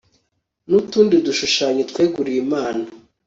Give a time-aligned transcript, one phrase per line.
[0.69, 2.83] n'utundi dushushanyo tweguriwe imana